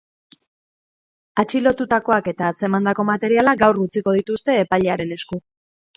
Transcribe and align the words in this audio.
Atxilotutakoak 1.43 2.29
eta 2.33 2.49
atzemandako 2.53 3.07
materiala 3.13 3.57
gaur 3.63 3.83
utziko 3.87 4.19
dituzte 4.21 4.57
epailearen 4.63 5.15
esku. 5.19 5.43